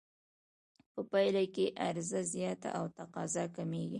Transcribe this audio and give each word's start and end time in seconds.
په 0.93 1.01
پایله 1.11 1.43
کې 1.55 1.65
عرضه 1.87 2.21
زیاته 2.33 2.69
او 2.79 2.85
تقاضا 2.99 3.43
کمېږي 3.55 3.89